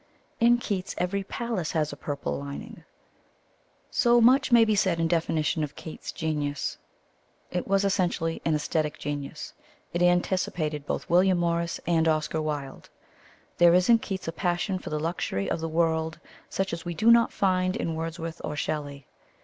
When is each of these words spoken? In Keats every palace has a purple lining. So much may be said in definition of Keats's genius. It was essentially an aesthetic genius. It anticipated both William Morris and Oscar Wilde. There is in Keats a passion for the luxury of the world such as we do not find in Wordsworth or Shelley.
In 0.39 0.57
Keats 0.57 0.95
every 0.97 1.23
palace 1.23 1.73
has 1.73 1.93
a 1.93 1.95
purple 1.95 2.35
lining. 2.39 2.85
So 3.91 4.19
much 4.19 4.51
may 4.51 4.65
be 4.65 4.73
said 4.73 4.99
in 4.99 5.07
definition 5.07 5.63
of 5.63 5.75
Keats's 5.75 6.11
genius. 6.11 6.79
It 7.51 7.67
was 7.67 7.85
essentially 7.85 8.41
an 8.43 8.55
aesthetic 8.55 8.97
genius. 8.97 9.53
It 9.93 10.01
anticipated 10.01 10.87
both 10.87 11.07
William 11.07 11.37
Morris 11.37 11.79
and 11.85 12.07
Oscar 12.07 12.41
Wilde. 12.41 12.89
There 13.59 13.75
is 13.75 13.89
in 13.89 13.99
Keats 13.99 14.27
a 14.27 14.31
passion 14.31 14.79
for 14.79 14.89
the 14.89 14.99
luxury 14.99 15.47
of 15.47 15.59
the 15.59 15.69
world 15.69 16.19
such 16.49 16.73
as 16.73 16.83
we 16.83 16.95
do 16.95 17.11
not 17.11 17.31
find 17.31 17.75
in 17.75 17.93
Wordsworth 17.93 18.41
or 18.43 18.55
Shelley. 18.55 19.05